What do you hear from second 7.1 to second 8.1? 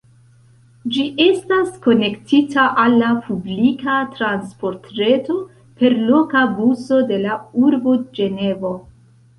de la urbo